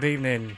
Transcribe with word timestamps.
Good 0.00 0.10
evening. 0.10 0.56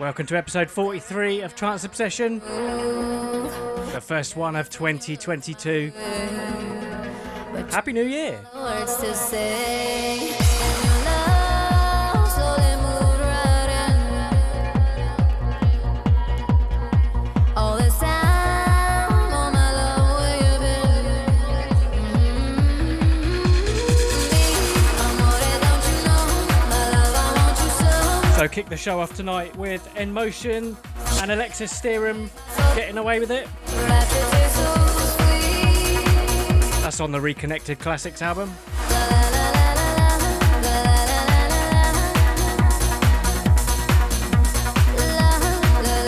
Welcome 0.00 0.26
to 0.26 0.36
episode 0.36 0.68
43 0.68 1.42
of 1.42 1.54
Trance 1.54 1.84
Obsession, 1.84 2.40
the 2.40 4.02
first 4.04 4.34
one 4.34 4.56
of 4.56 4.68
2022. 4.68 5.92
Happy 7.70 7.92
New 7.92 8.02
Year! 8.02 8.40
So 28.42 28.48
kick 28.48 28.68
the 28.68 28.76
show 28.76 28.98
off 28.98 29.14
tonight 29.14 29.54
with 29.56 29.88
En 29.94 30.12
Motion 30.12 30.76
and 31.20 31.30
Alexis 31.30 31.72
Steeram 31.72 32.28
getting 32.74 32.98
away 32.98 33.20
with 33.20 33.30
it. 33.30 33.46
That's 36.82 36.98
on 36.98 37.12
the 37.12 37.20
Reconnected 37.20 37.78
Classics 37.78 38.20
album. 38.20 38.50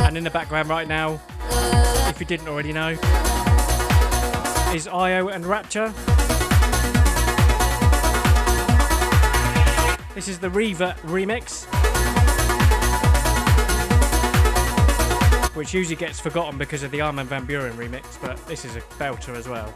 And 0.04 0.16
in 0.16 0.24
the 0.24 0.30
background 0.30 0.68
right 0.68 0.88
now, 0.88 1.20
if 2.08 2.18
you 2.18 2.26
didn't 2.26 2.48
already 2.48 2.72
know, 2.72 2.88
is 4.74 4.88
iiO 4.88 5.32
and 5.32 5.46
Rapture. 5.46 5.94
This 10.16 10.26
is 10.26 10.40
the 10.40 10.50
Riva 10.50 10.96
remix. 11.04 11.68
Which 15.54 15.72
usually 15.72 15.96
gets 15.96 16.20
forgotten 16.20 16.58
because 16.58 16.82
of 16.82 16.90
the 16.90 17.00
Armin 17.00 17.26
van 17.26 17.46
Buuren 17.46 17.72
remix, 17.72 18.20
but 18.20 18.44
this 18.46 18.64
is 18.64 18.76
a 18.76 18.80
belter 18.98 19.34
as 19.34 19.48
well. 19.48 19.72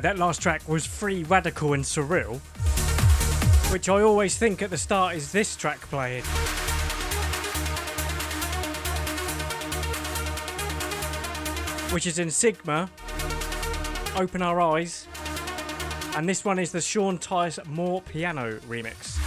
That 0.00 0.16
last 0.18 0.40
track 0.40 0.66
was 0.66 0.86
Free 0.86 1.24
Radical 1.24 1.74
and 1.74 1.84
Surreal, 1.84 2.38
which 3.70 3.90
I 3.90 4.00
always 4.00 4.38
think 4.38 4.62
at 4.62 4.70
the 4.70 4.78
start 4.78 5.14
is 5.14 5.30
this 5.30 5.54
track 5.56 5.78
playing. 5.82 6.22
Which 11.92 12.06
is 12.06 12.16
Insigma, 12.16 12.88
Open 14.18 14.40
Our 14.40 14.58
Eyes, 14.62 15.06
and 16.16 16.26
this 16.26 16.46
one 16.46 16.58
is 16.58 16.72
the 16.72 16.80
Sean 16.80 17.18
Tyas 17.18 17.64
More 17.66 18.00
Piano 18.00 18.58
remix. 18.70 19.19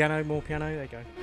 Piano, 0.00 0.24
more 0.24 0.40
piano, 0.40 0.64
there 0.64 0.84
you 0.84 0.88
go. 0.88 1.19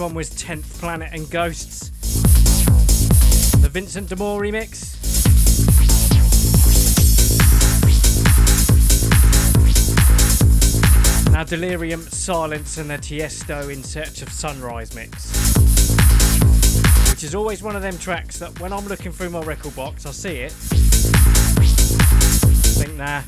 One 0.00 0.14
was 0.14 0.30
10th 0.30 0.80
Planet 0.80 1.10
and 1.12 1.28
Ghosts. 1.30 1.90
The 3.60 3.68
Vincent 3.68 4.08
de 4.08 4.16
Moor 4.16 4.40
remix. 4.40 4.96
Now 11.30 11.44
Delirium, 11.44 12.00
Silence 12.00 12.78
and 12.78 12.88
the 12.88 12.94
Tiesto 12.94 13.70
in 13.70 13.84
Search 13.84 14.22
of 14.22 14.32
Sunrise 14.32 14.94
mix. 14.94 15.54
Which 17.10 17.22
is 17.22 17.34
always 17.34 17.62
one 17.62 17.76
of 17.76 17.82
them 17.82 17.98
tracks 17.98 18.38
that 18.38 18.58
when 18.58 18.72
I'm 18.72 18.86
looking 18.86 19.12
through 19.12 19.28
my 19.28 19.42
record 19.42 19.76
box, 19.76 20.06
I 20.06 20.12
see 20.12 20.36
it. 20.38 20.52
Think, 22.72 22.96
nah. 22.96 23.20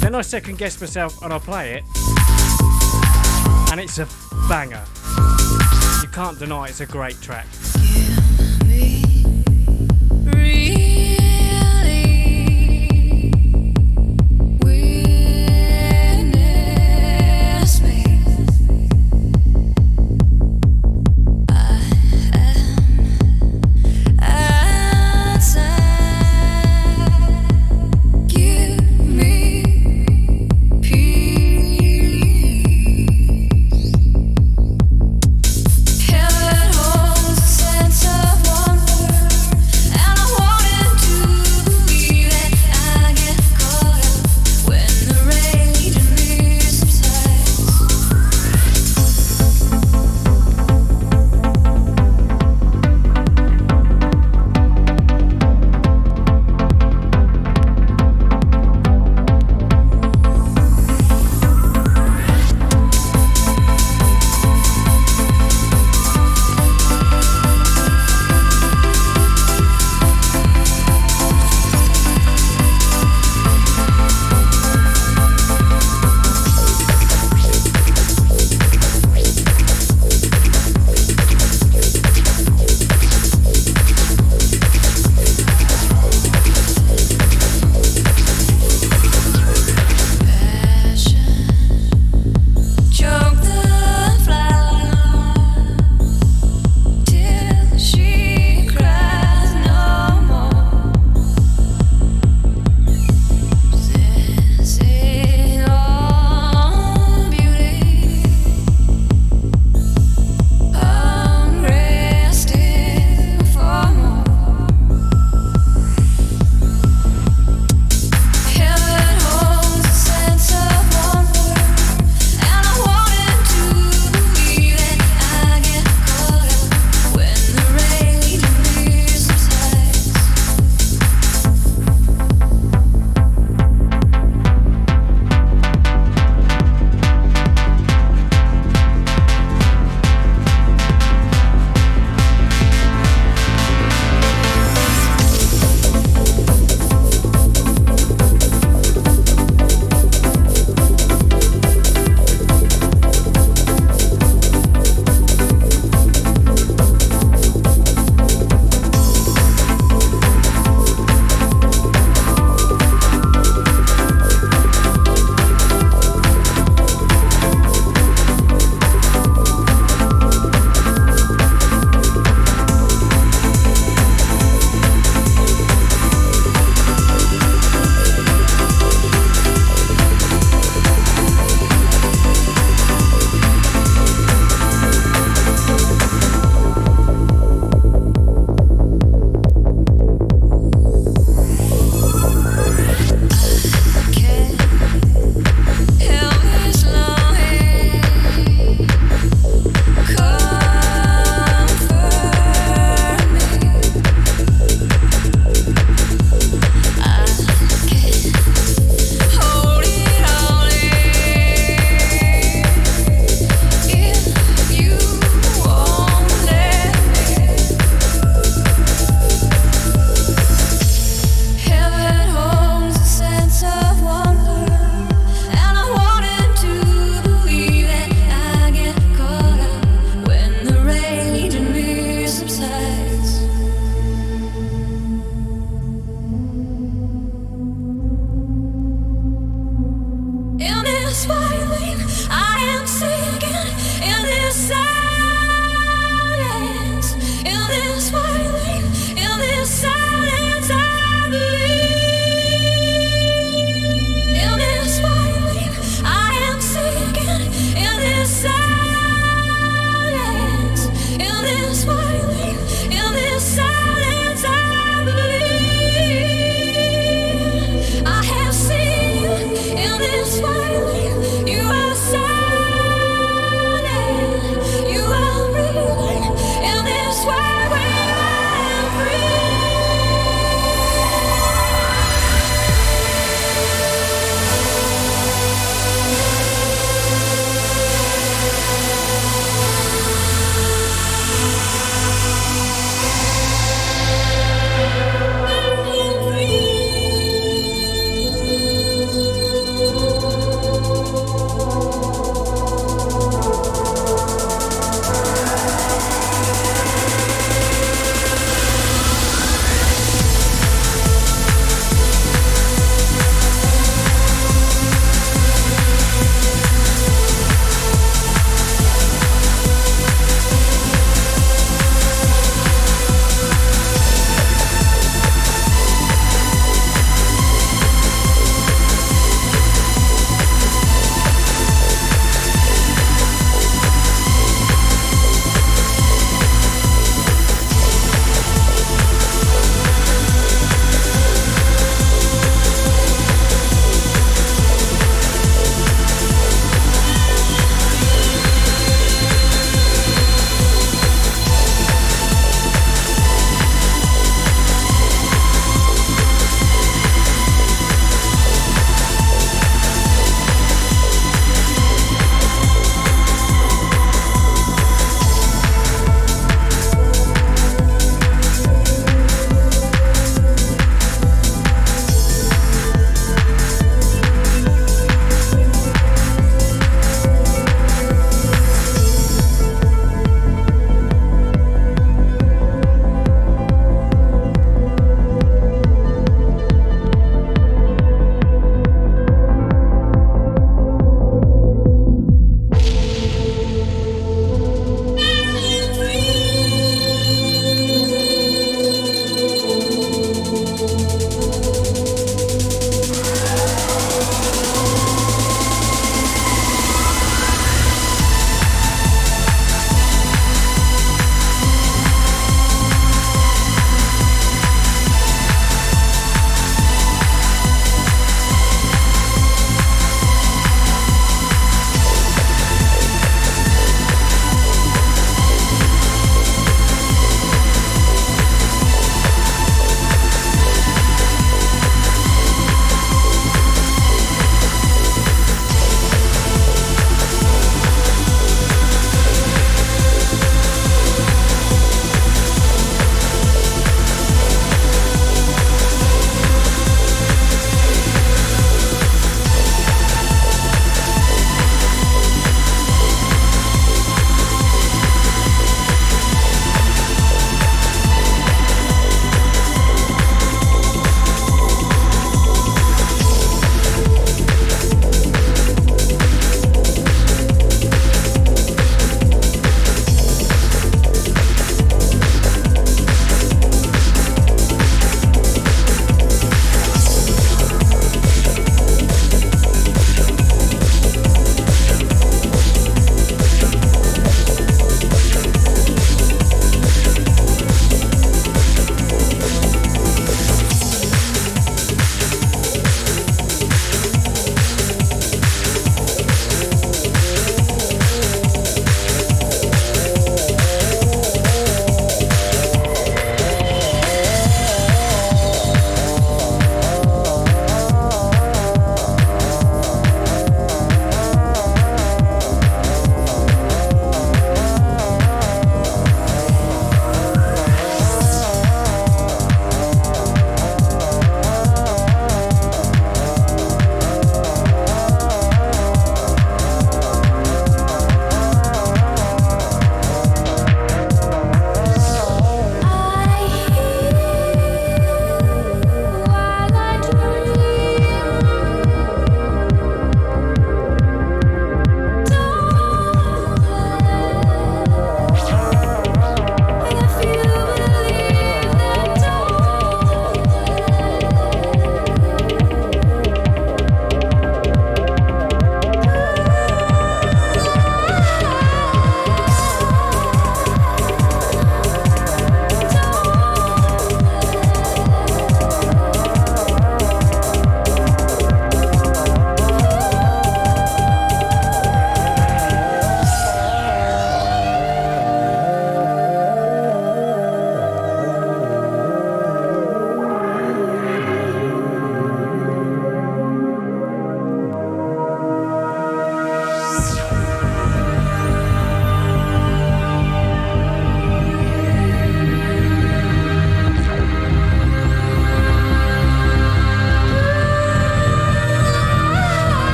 Then 0.00 0.16
I 0.16 0.22
second 0.22 0.58
guess 0.58 0.80
myself 0.80 1.22
and 1.22 1.32
I 1.32 1.38
play 1.38 1.74
it. 1.74 1.99
And 3.80 3.88
it's 3.88 3.98
a 3.98 4.06
banger. 4.46 4.84
You 6.02 6.08
can't 6.08 6.38
deny 6.38 6.66
it's 6.66 6.82
a 6.82 6.86
great 6.86 7.18
track. 7.22 7.46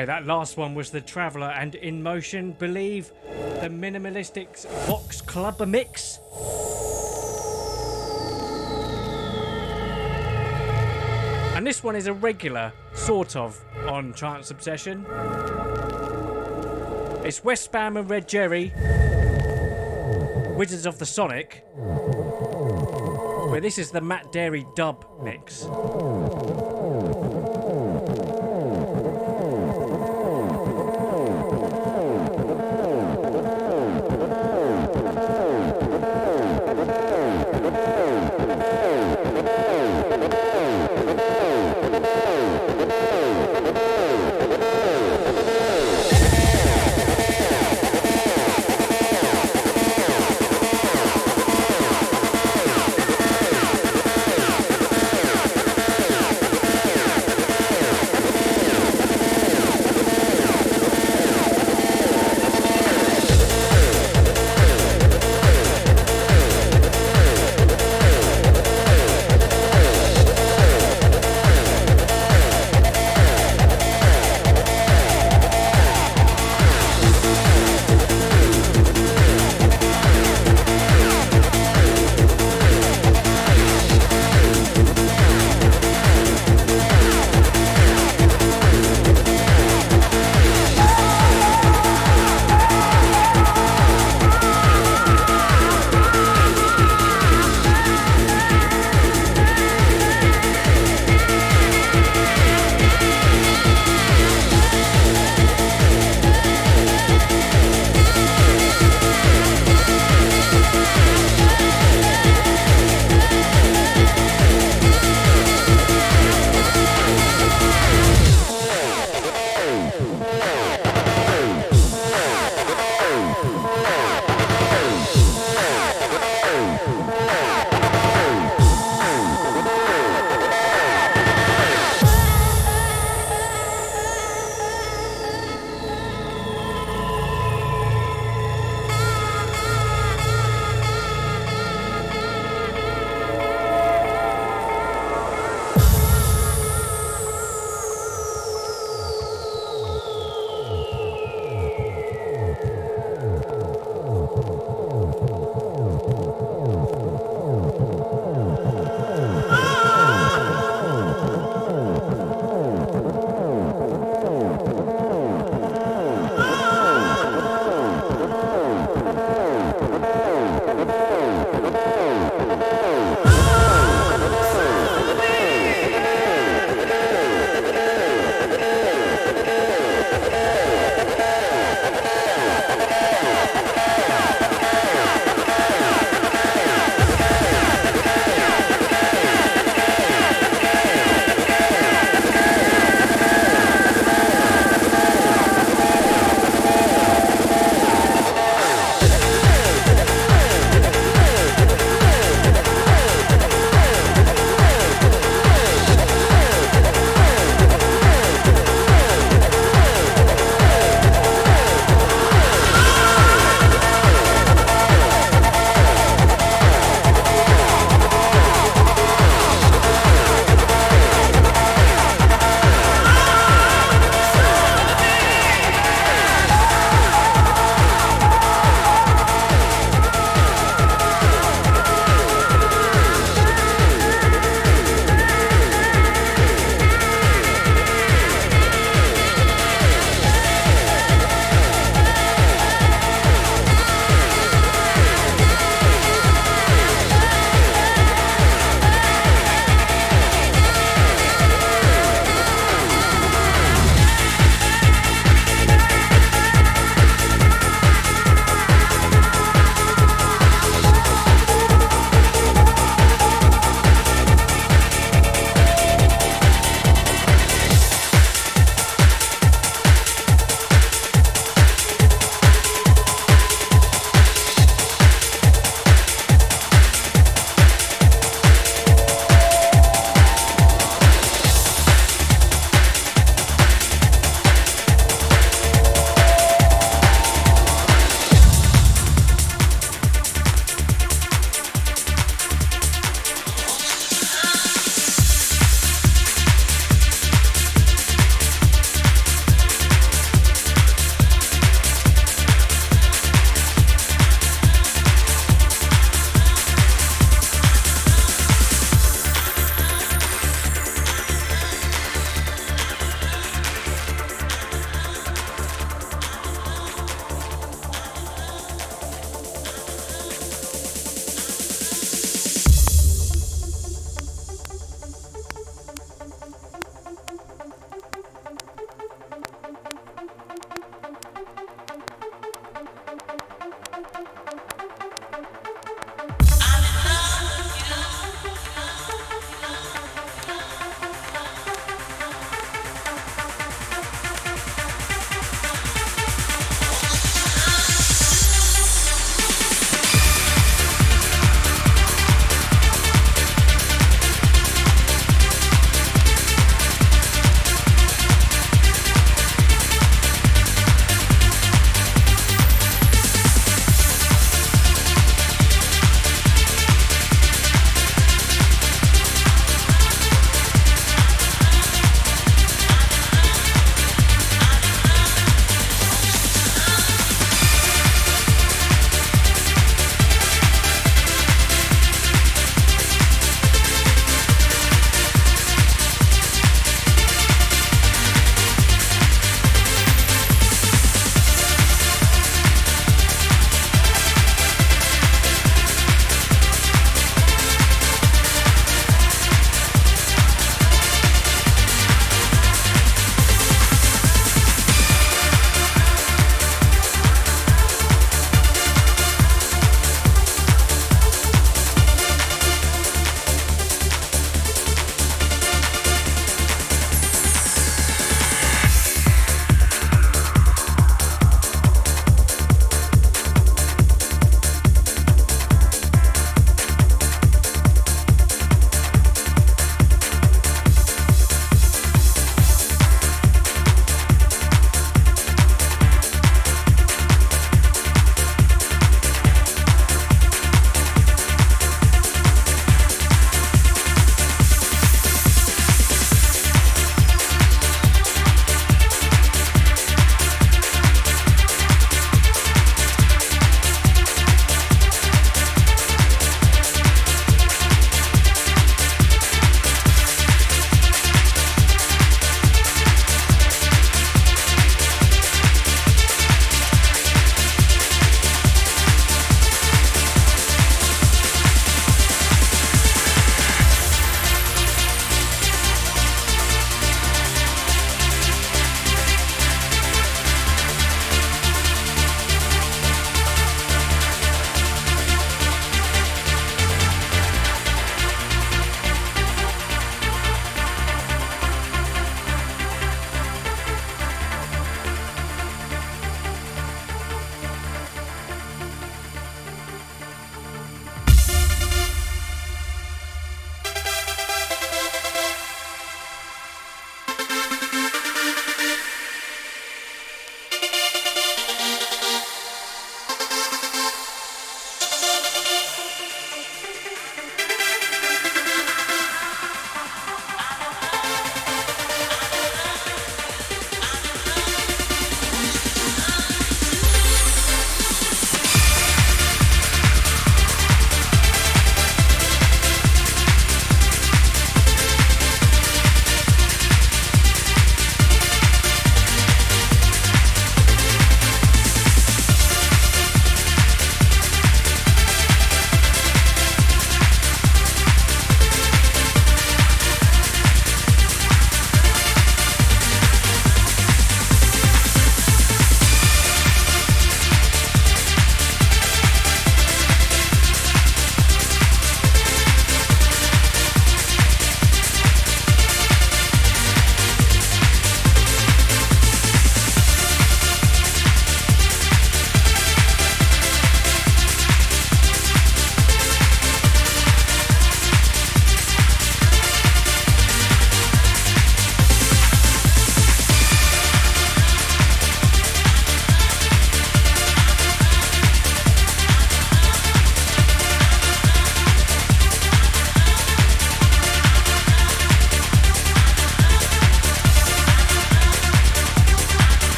Okay, 0.00 0.06
that 0.06 0.24
last 0.24 0.56
one 0.56 0.74
was 0.74 0.90
the 0.90 1.02
Traveller 1.02 1.50
and 1.50 1.74
In 1.74 2.02
Motion. 2.02 2.52
Believe 2.52 3.12
the 3.60 3.68
Minimalistix 3.68 4.66
Vox 4.86 5.20
Club 5.20 5.60
mix. 5.68 6.20
And 11.54 11.66
this 11.66 11.84
one 11.84 11.96
is 11.96 12.06
a 12.06 12.14
regular, 12.14 12.72
sort 12.94 13.36
of, 13.36 13.62
on 13.86 14.14
Trance 14.14 14.50
Obsession. 14.50 15.04
It's 17.22 17.40
Westbam 17.40 17.98
and 17.98 18.08
Red 18.08 18.26
Jerry, 18.26 18.72
Wizards 20.56 20.86
of 20.86 20.98
the 20.98 21.04
Sonic, 21.04 21.62
where 23.50 23.60
this 23.60 23.76
is 23.76 23.90
the 23.90 24.00
Matt 24.00 24.32
Darey 24.32 24.64
dub 24.74 24.99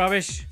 rubbish. 0.00 0.46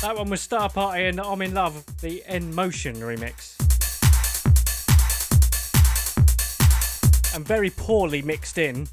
That 0.00 0.14
one 0.16 0.30
was 0.30 0.40
Star 0.40 0.70
Party 0.70 1.04
and 1.04 1.20
I'm 1.20 1.42
in 1.42 1.52
Love, 1.52 1.84
the 2.00 2.22
N 2.24 2.54
Motion 2.54 2.94
remix. 2.94 3.52
And 7.34 7.46
very 7.46 7.68
poorly 7.68 8.22
mixed 8.22 8.56
in 8.56 8.88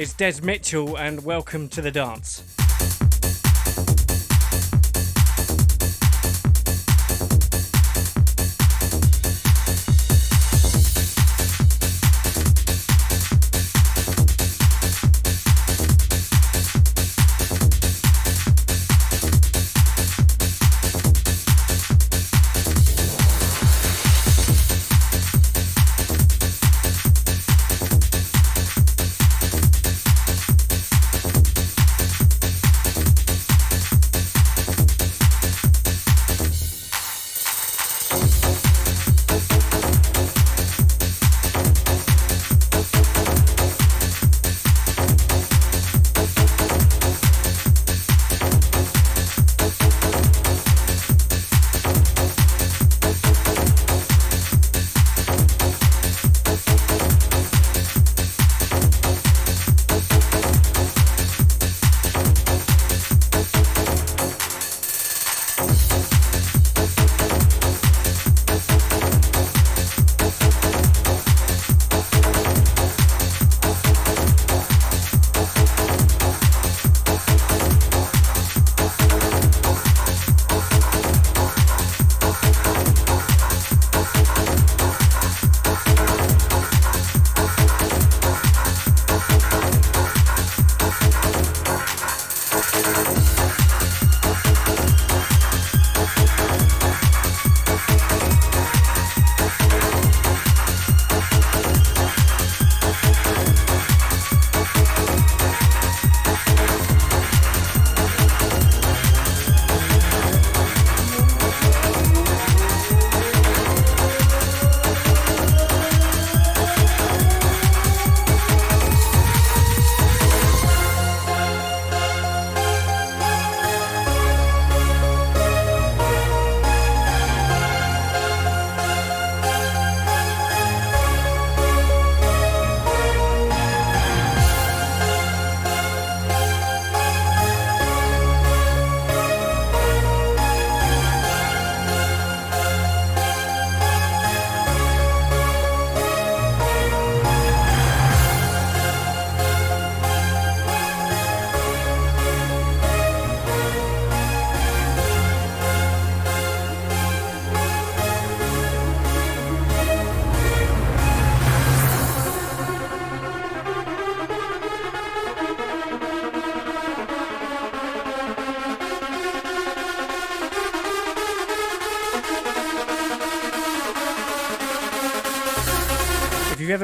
is 0.00 0.14
Des 0.16 0.40
Mitchell 0.42 0.96
and 0.96 1.24
Welcome 1.24 1.68
to 1.70 1.82
the 1.82 1.90
Dance. 1.90 2.45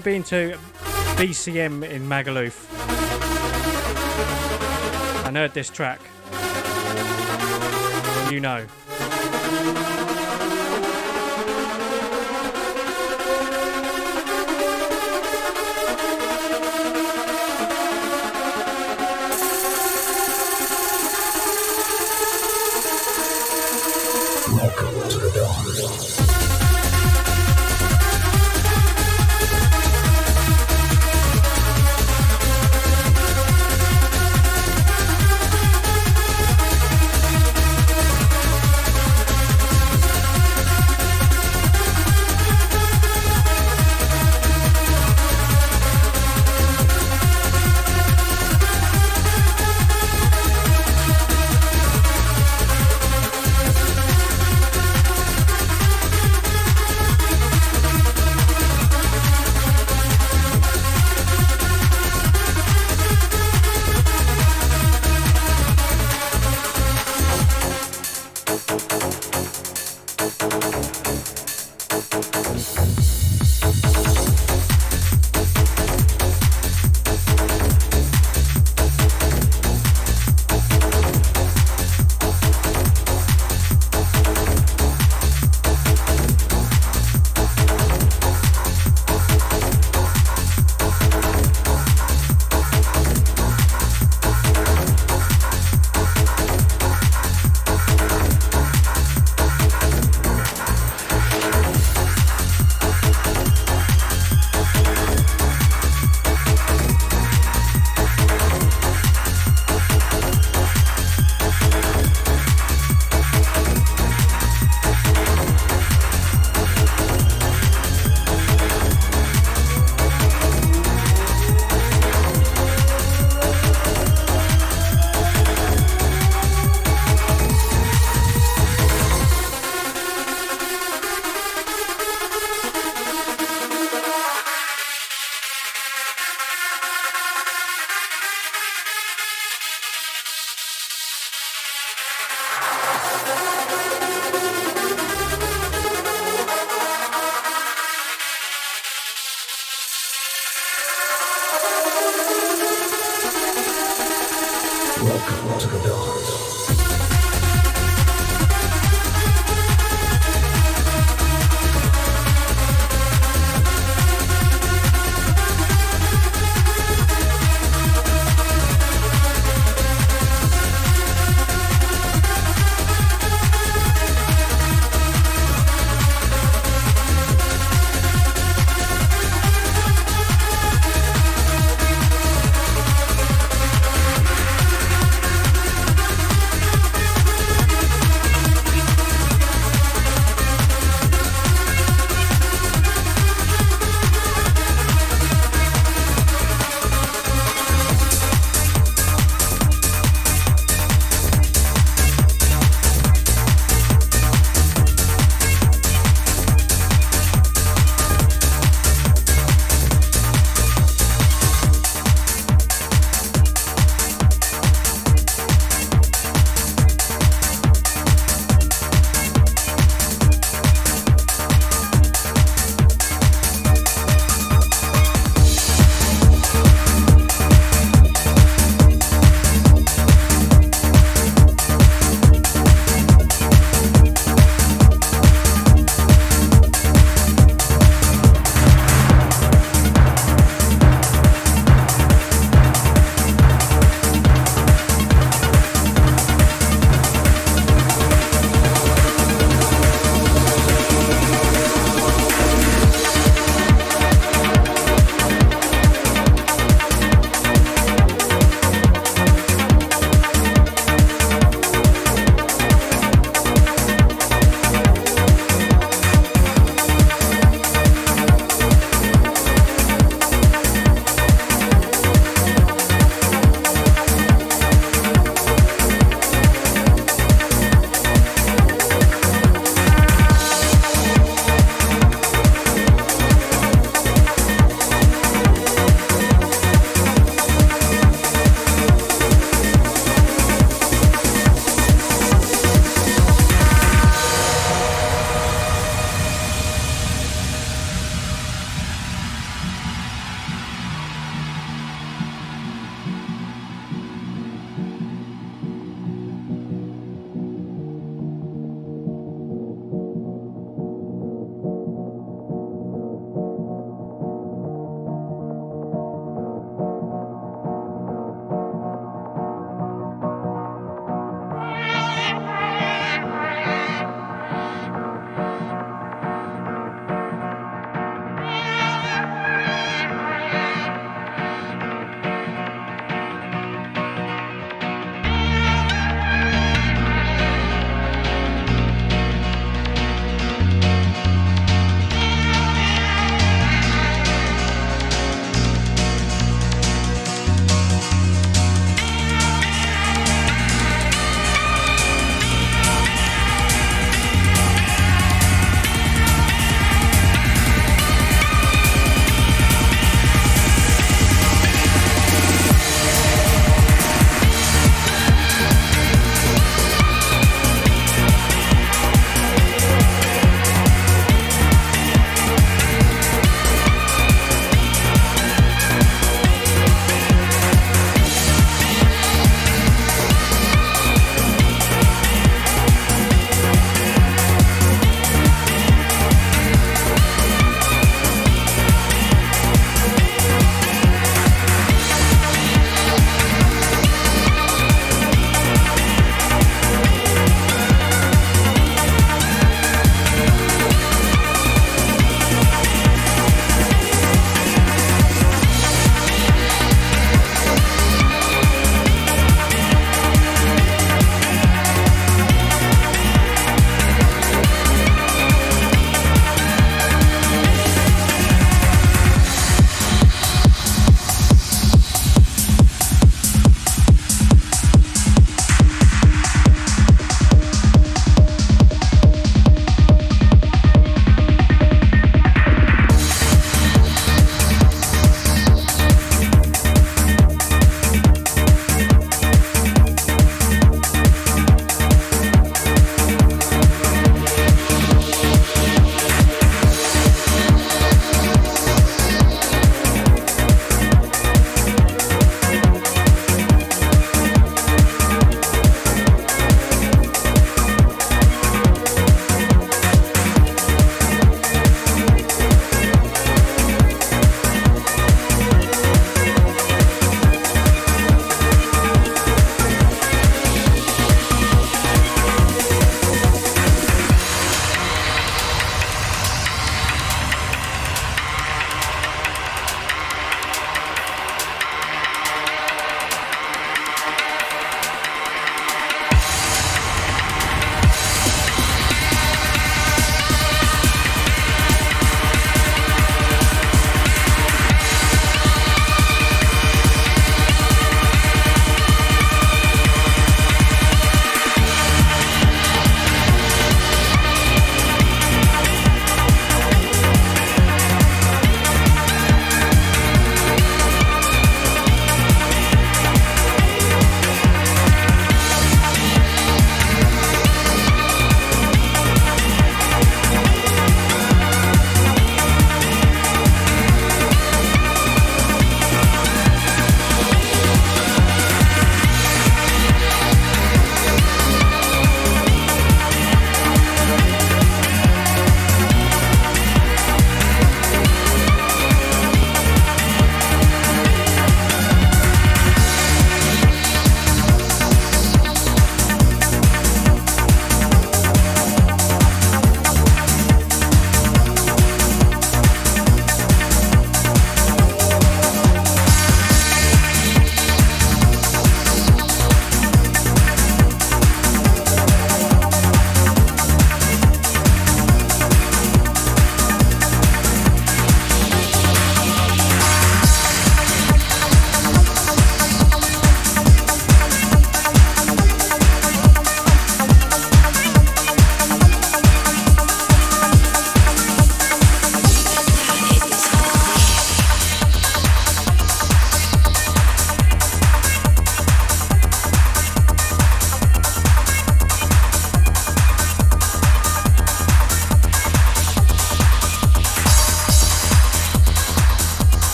Ever 0.00 0.10
been 0.10 0.22
to 0.22 0.56
BCM 1.16 1.86
in 1.86 2.08
Magaluf 2.08 2.66
and 5.26 5.36
heard 5.36 5.52
this 5.52 5.68
track, 5.68 6.00
you 8.32 8.40
know. 8.40 9.99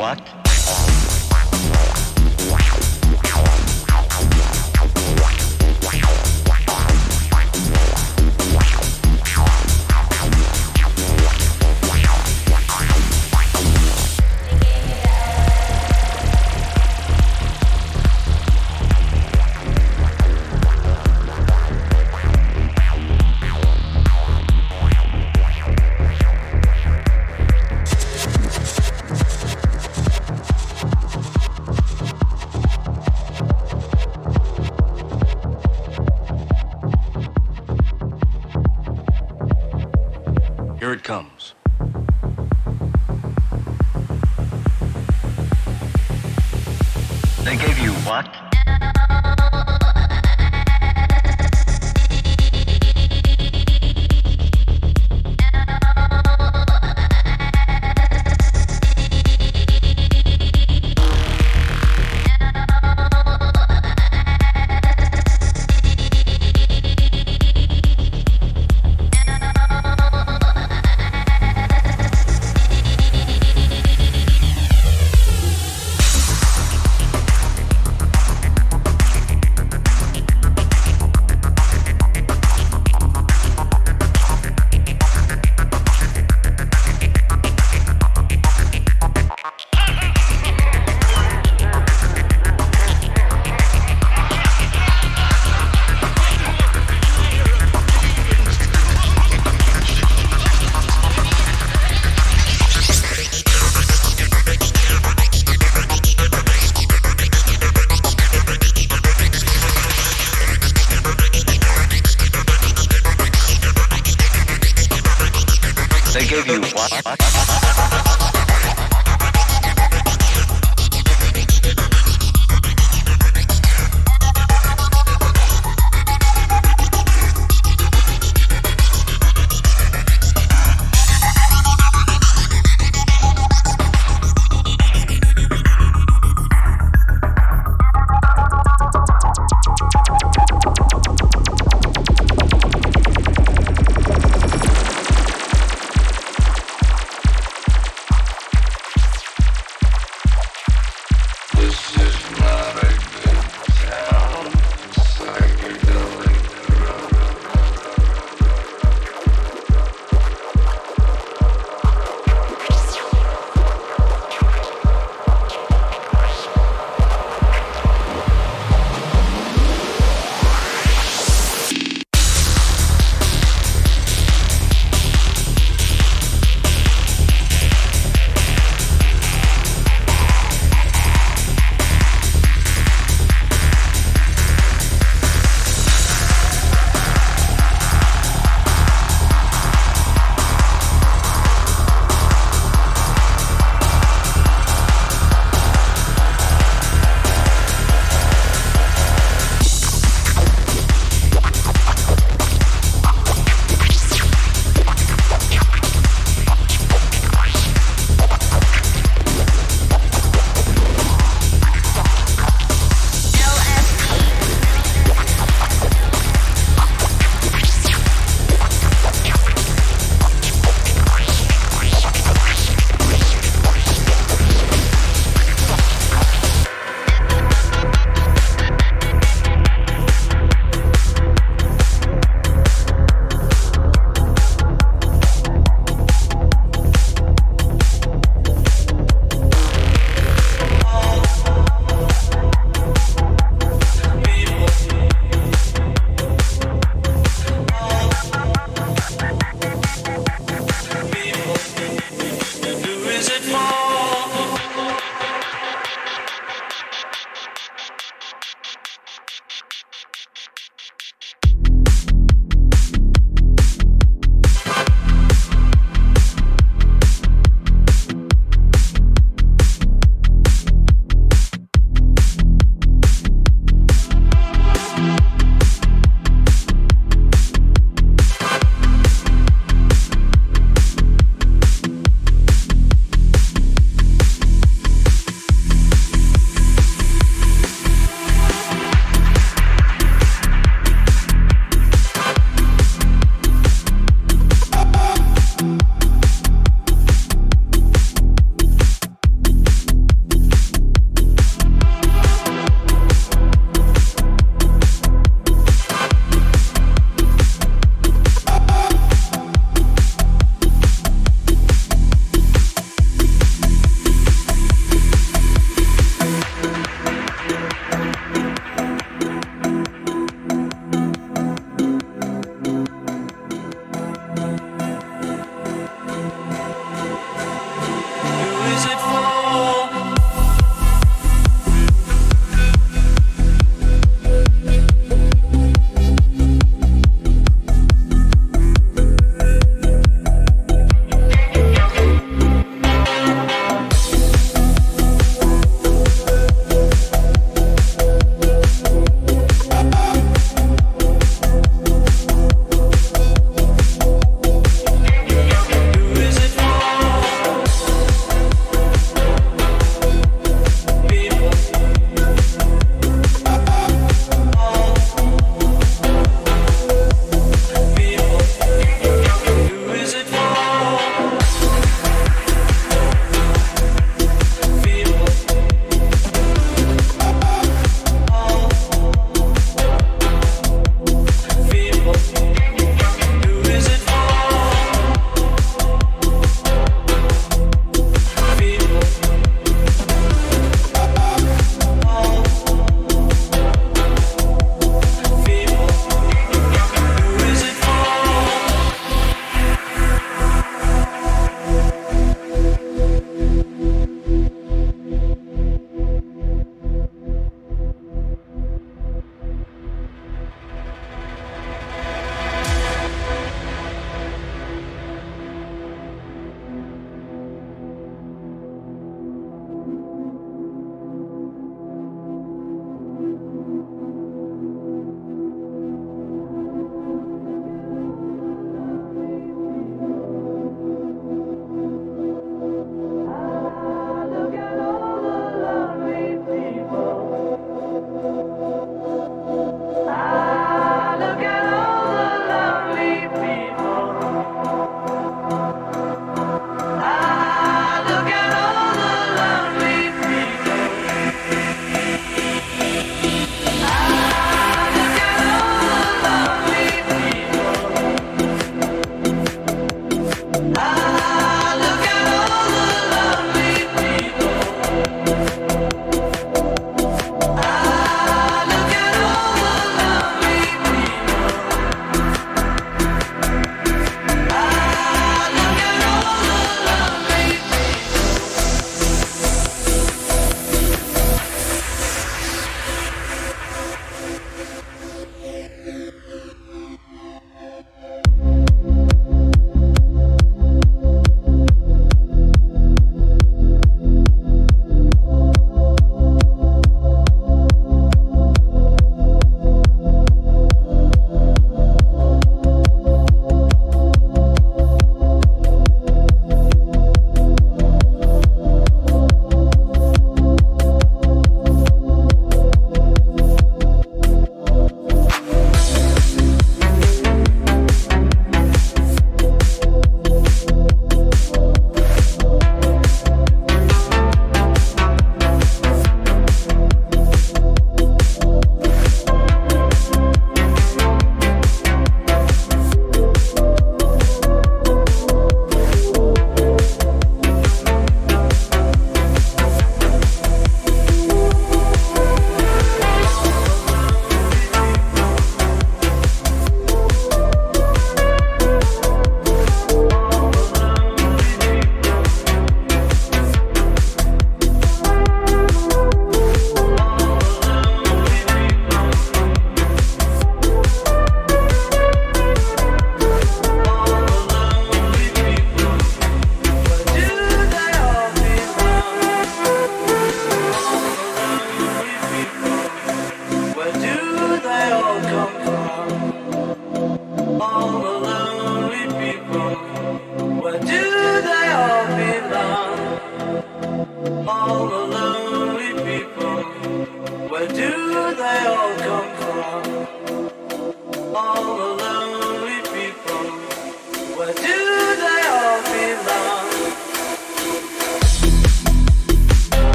What? 0.00 0.39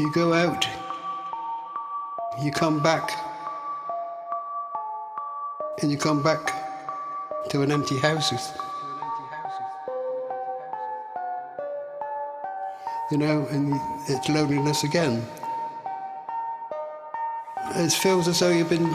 You 0.00 0.10
go 0.12 0.32
out, 0.32 0.66
you 2.42 2.50
come 2.50 2.82
back, 2.82 3.10
and 5.82 5.90
you 5.90 5.98
come 5.98 6.22
back 6.22 6.54
to 7.50 7.60
an 7.60 7.70
empty 7.70 7.98
house. 7.98 8.32
You 13.10 13.18
know, 13.18 13.46
and 13.50 13.78
it's 14.08 14.26
loneliness 14.30 14.84
again. 14.84 15.22
It 17.74 17.92
feels 17.92 18.26
as 18.26 18.40
though 18.40 18.48
you've 18.48 18.70
been 18.70 18.90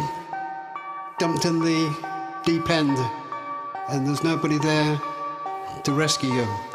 dumped 1.20 1.46
in 1.46 1.60
the 1.60 2.42
deep 2.46 2.68
end 2.72 2.98
and 3.90 4.08
there's 4.08 4.24
nobody 4.24 4.58
there 4.58 5.00
to 5.84 5.94
rescue 5.94 6.34
you. 6.34 6.75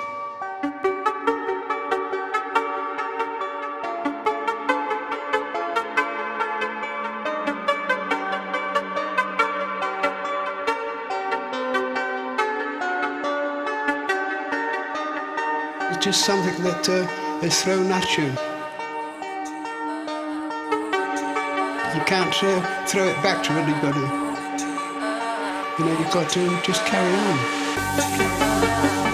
Just 16.11 16.27
something 16.27 16.65
that 16.65 16.89
uh, 16.89 17.47
is 17.47 17.62
thrown 17.62 17.87
at 17.93 18.19
you. 18.19 18.24
You 21.95 22.05
can't 22.05 22.35
uh, 22.43 22.85
throw 22.87 23.07
it 23.07 23.23
back 23.23 23.45
to 23.45 23.53
anybody. 23.53 24.01
You 25.78 25.85
know, 25.85 26.01
you've 26.01 26.12
got 26.12 26.28
to 26.31 26.61
just 26.65 26.85
carry 26.85 27.15
on. 27.15 27.39
Thank 28.01 29.10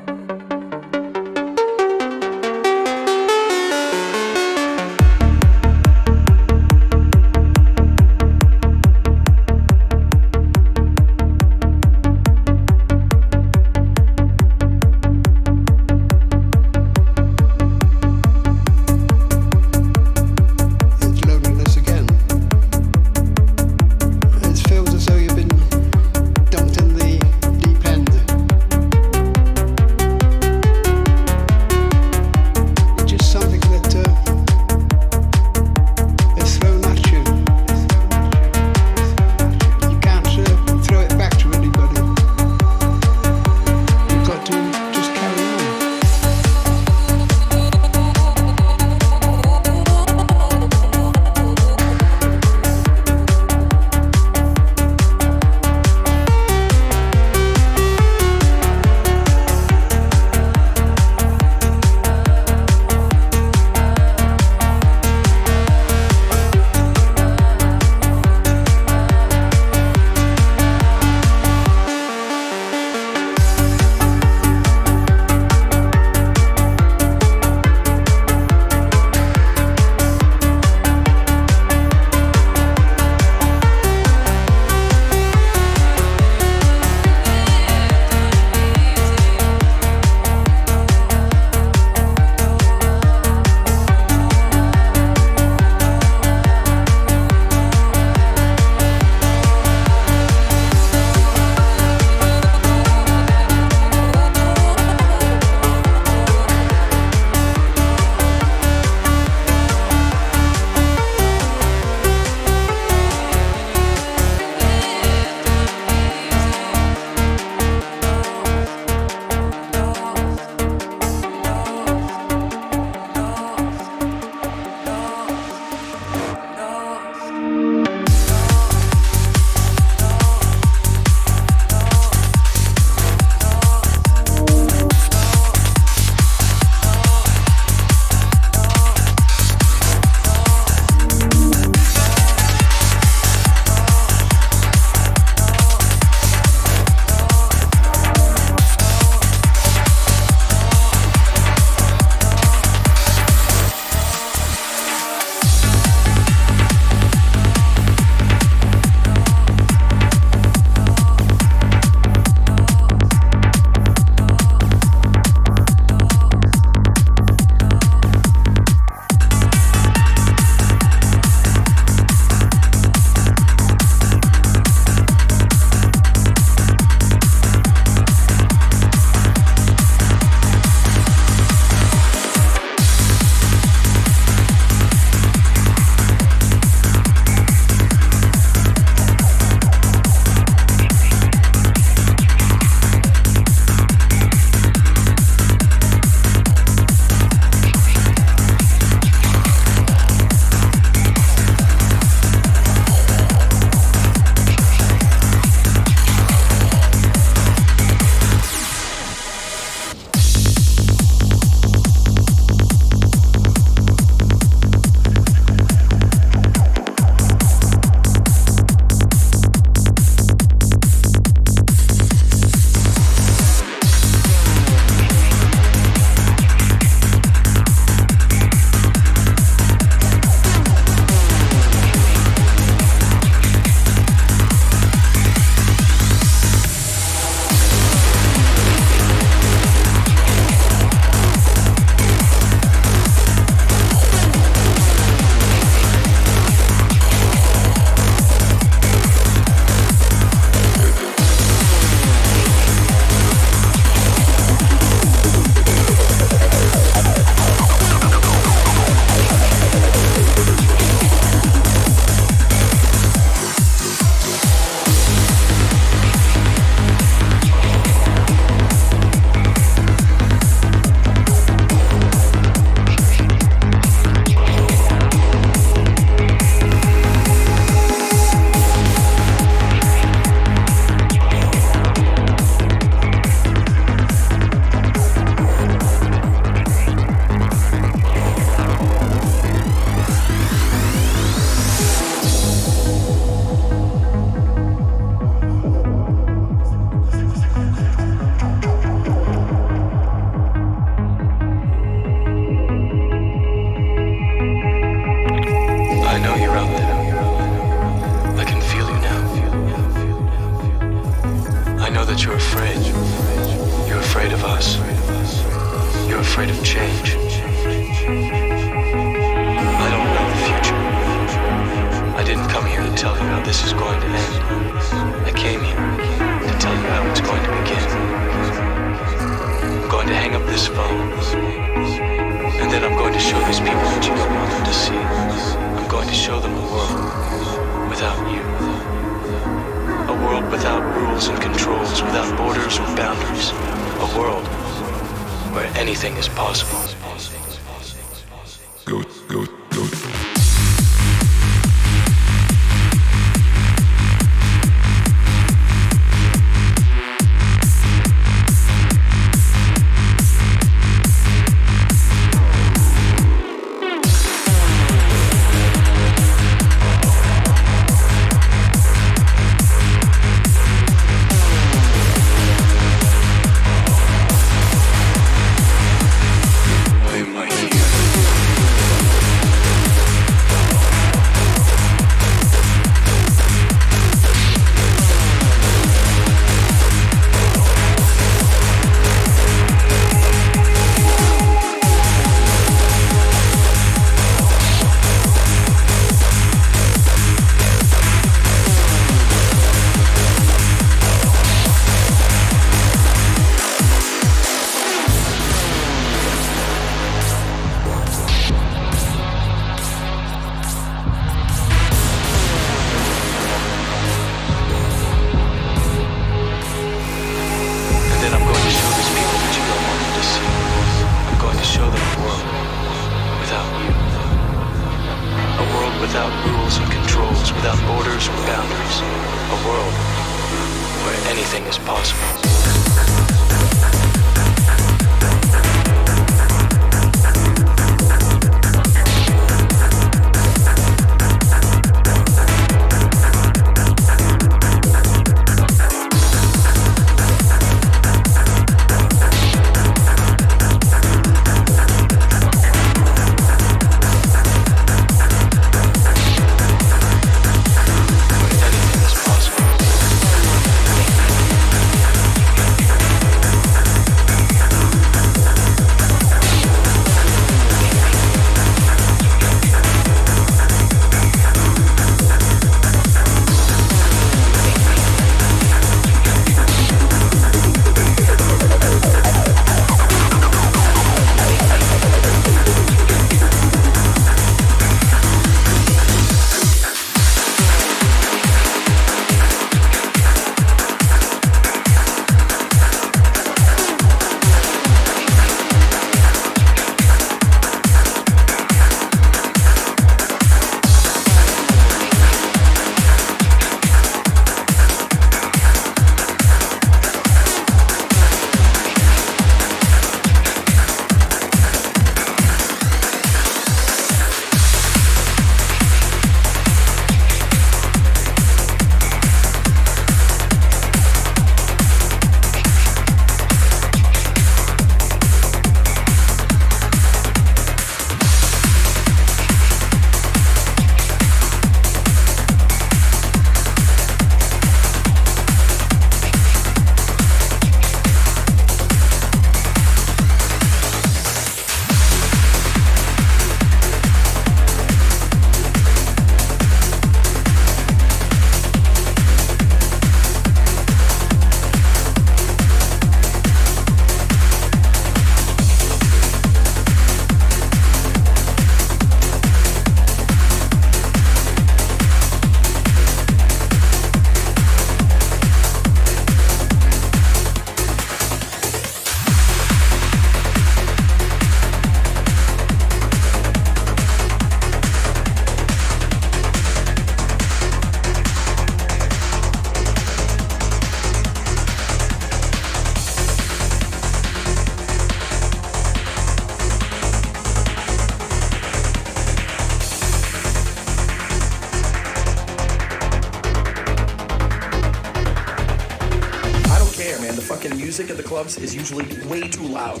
the 598.54 598.60
clubs 598.60 598.74
is 598.74 598.74
usually 598.74 599.04
way 599.28 599.48
too 599.48 599.66
loud. 599.66 600.00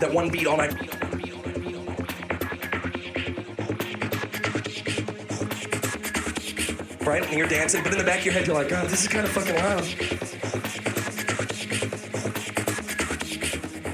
That 0.00 0.12
one 0.12 0.30
beat 0.30 0.46
all 0.46 0.56
night. 0.56 0.74
right? 7.06 7.22
And 7.22 7.38
you're 7.38 7.46
dancing, 7.46 7.84
but 7.84 7.92
in 7.92 7.98
the 7.98 8.04
back 8.04 8.18
of 8.18 8.24
your 8.24 8.34
head, 8.34 8.48
you're 8.48 8.56
like, 8.56 8.72
oh, 8.72 8.84
this 8.88 9.02
is 9.02 9.08
kind 9.08 9.24
of 9.24 9.30
fucking 9.30 9.54
loud. 9.54 9.84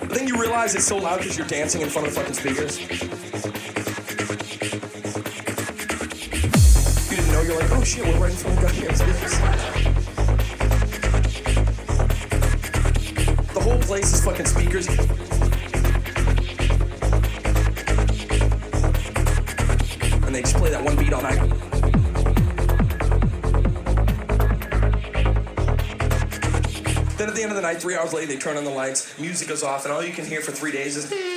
But 0.00 0.18
then 0.18 0.26
you 0.26 0.40
realize 0.40 0.74
it's 0.74 0.86
so 0.86 0.96
loud 0.96 1.18
because 1.18 1.36
you're 1.36 1.46
dancing 1.46 1.82
in 1.82 1.90
front 1.90 2.08
of 2.08 2.14
the 2.14 2.20
fucking 2.20 2.34
speakers. 2.34 2.80
You 7.10 7.16
didn't 7.16 7.32
know, 7.32 7.42
you're 7.42 7.60
like, 7.60 7.70
oh 7.70 7.84
shit, 7.84 8.06
we're 8.06 8.18
right 8.18 8.30
in 8.30 8.36
front 8.36 8.56
of 8.58 8.64
goddamn 8.64 8.94
speakers. 8.96 9.51
Speakers. 14.72 14.88
And 20.24 20.34
they 20.34 20.40
just 20.40 20.56
play 20.56 20.70
that 20.70 20.82
one 20.82 20.96
beat 20.96 21.12
all 21.12 21.22
night. 21.22 21.38
Then 27.18 27.28
at 27.28 27.34
the 27.34 27.42
end 27.42 27.50
of 27.50 27.56
the 27.56 27.62
night, 27.62 27.80
three 27.80 27.96
hours 27.96 28.12
later, 28.12 28.26
they 28.26 28.38
turn 28.38 28.56
on 28.56 28.64
the 28.64 28.70
lights, 28.70 29.18
music 29.18 29.48
goes 29.48 29.62
off, 29.62 29.84
and 29.84 29.92
all 29.92 30.02
you 30.02 30.12
can 30.12 30.24
hear 30.24 30.40
for 30.40 30.52
three 30.52 30.72
days 30.72 30.96
is. 30.96 31.31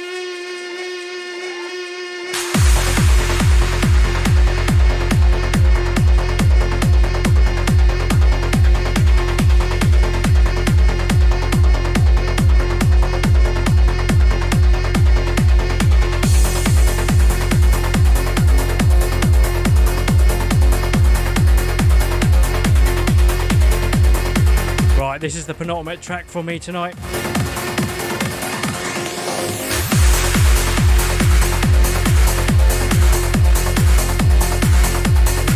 This 25.25 25.35
is 25.35 25.47
the 25.47 25.55
penultimate 25.55 26.03
track 26.03 26.27
for 26.27 26.43
me 26.43 26.59
tonight. 26.59 26.93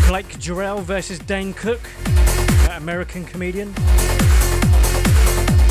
Blake 0.07 0.25
Jarrell 0.39 0.81
versus 0.81 1.19
Dane 1.19 1.53
Cook, 1.53 1.81
that 2.65 2.77
American 2.79 3.23
comedian. 3.25 3.71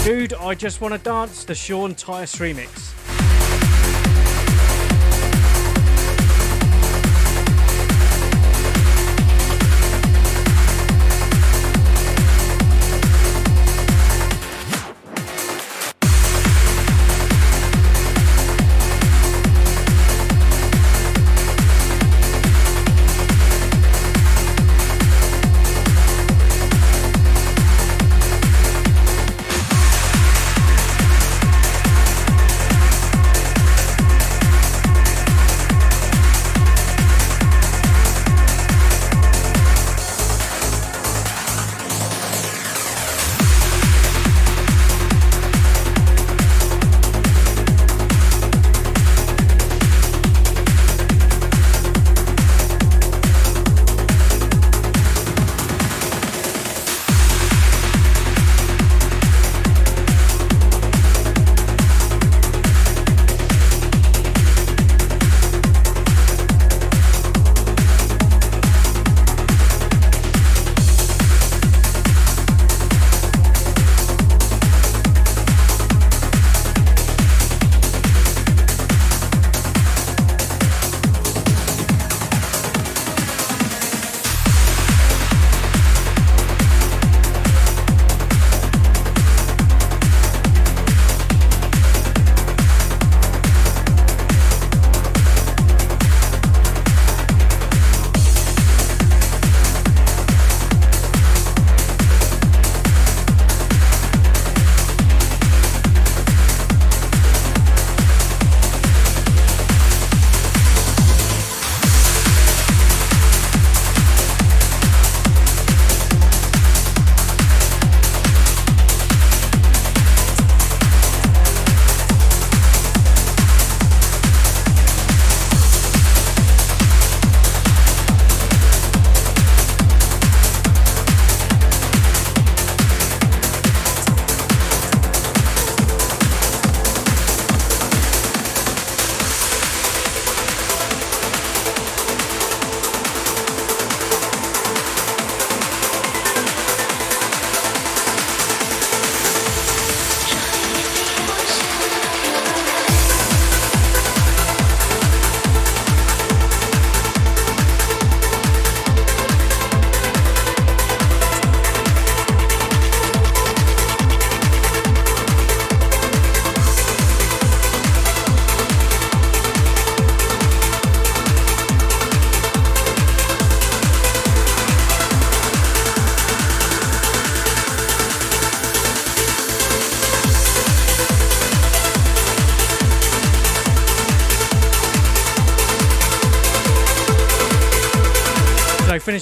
Dude, 0.05 0.33
I 0.35 0.55
just 0.55 0.81
want 0.81 0.95
to 0.95 1.01
dance 1.01 1.43
the 1.43 1.57
Sean 1.57 1.97
Tyas 1.97 2.37
remix. 2.37 2.88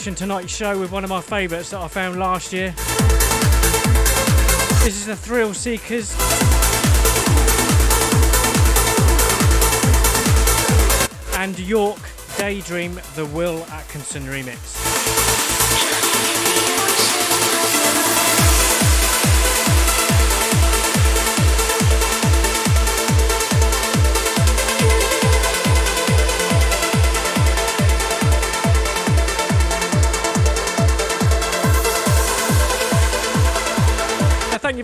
Finishing 0.06 0.28
tonight's 0.28 0.54
show 0.54 0.78
with 0.78 0.92
one 0.92 1.02
of 1.02 1.10
my 1.10 1.20
favourites 1.20 1.70
that 1.70 1.80
I 1.80 1.88
found 1.88 2.16
last 2.16 2.52
year. 2.52 2.70
This 4.84 4.94
is 4.94 5.06
the 5.06 5.14
Thrillseekers. 5.14 6.14
And 11.38 11.58
York 11.58 11.98
Daydream, 12.38 13.00
the 13.16 13.26
Will 13.26 13.64
Atkinson 13.64 14.22
remix. 14.26 14.75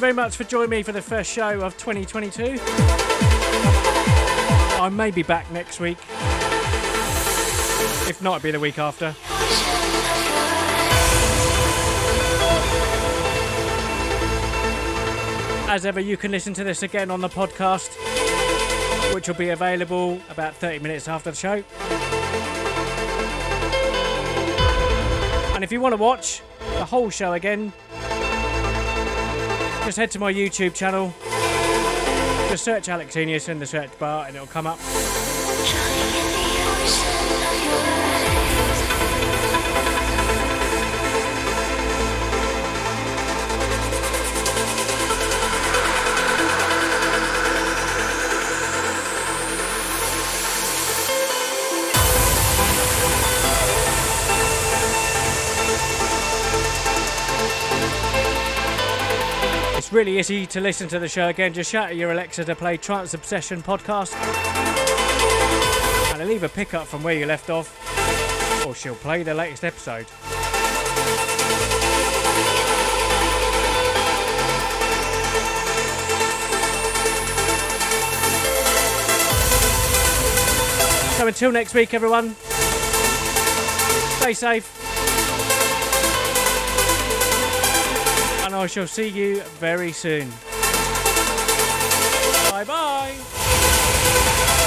Very 0.03 0.13
much 0.13 0.37
for 0.37 0.43
joining 0.43 0.69
me 0.69 0.83
for 0.83 0.91
the 0.91 1.01
first 1.01 1.31
show 1.31 1.61
of 1.61 1.79
2022. 1.79 2.59
I 4.83 4.91
may 4.93 5.13
be 5.13 5.23
back 5.23 5.49
next 5.53 5.79
week. 5.79 5.97
If 8.09 8.21
not, 8.21 8.39
it'll 8.39 8.43
be 8.43 8.51
the 8.51 8.59
week 8.59 8.81
after. 8.81 9.15
As 15.71 15.87
ever, 15.87 16.01
you 16.01 16.17
can 16.17 16.33
listen 16.33 16.53
to 16.55 16.65
this 16.65 16.83
again 16.83 17.09
on 17.09 17.21
the 17.21 17.29
podcast, 17.29 17.95
which 19.15 19.29
will 19.29 19.37
be 19.37 19.51
available 19.51 20.21
about 20.31 20.57
30 20.57 20.81
minutes 20.81 21.07
after 21.07 21.31
the 21.31 21.37
show. 21.37 21.63
And 25.55 25.63
if 25.63 25.71
you 25.71 25.81
want 25.81 25.93
to 25.93 25.97
watch 25.97 26.43
the 26.73 26.85
whole 26.85 27.09
show 27.09 27.35
again, 27.35 27.73
just 29.85 29.97
head 29.97 30.11
to 30.13 30.19
my 30.19 30.33
YouTube 30.33 30.75
channel. 30.75 31.13
Just 32.49 32.65
search 32.65 32.89
Alex 32.89 33.15
Genius 33.15 33.49
in 33.49 33.59
the 33.59 33.67
search 33.67 33.99
bar 33.99 34.27
and 34.27 34.37
it'll 34.37 34.47
come 34.47 34.67
up. 34.67 34.79
Really 60.05 60.19
easy 60.19 60.47
to 60.47 60.61
listen 60.61 60.89
to 60.89 60.99
the 60.99 61.07
show 61.07 61.29
again. 61.29 61.53
Just 61.53 61.71
shout 61.71 61.91
at 61.91 61.97
your 61.97 62.11
Alexa 62.11 62.45
to 62.45 62.57
play 62.57 62.77
Trance 62.77 63.15
Obsession 63.15 63.63
podcast. 63.63 64.13
And 66.13 66.21
it'll 66.21 66.35
either 66.35 66.49
pick 66.49 66.75
up 66.75 66.89
from 66.89 67.05
where 67.05 67.15
you 67.15 67.25
left 67.25 67.51
off 67.51 67.71
or 68.67 68.75
she'll 68.75 68.97
play 68.97 69.23
the 69.23 69.33
latest 69.33 69.63
episode. 69.63 70.09
So 81.17 81.29
until 81.29 81.53
next 81.53 81.75
week, 81.75 81.95
everyone, 81.95 82.35
stay 84.19 84.33
safe. 84.33 84.82
I 88.63 88.67
shall 88.69 88.87
see 88.87 89.09
you 89.09 89.43
very 89.59 89.91
soon. 89.91 90.31
Bye 92.49 92.65
bye. 92.65 94.62